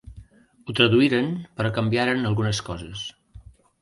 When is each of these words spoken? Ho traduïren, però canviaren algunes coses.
Ho 0.69 0.75
traduïren, 0.79 1.29
però 1.59 1.73
canviaren 1.75 2.25
algunes 2.31 2.63
coses. 2.71 3.05